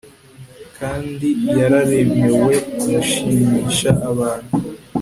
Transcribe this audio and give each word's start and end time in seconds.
kandi 0.77 1.27
yararemewe 1.57 2.53
gushimisha 2.83 3.89
abantu 4.09 4.53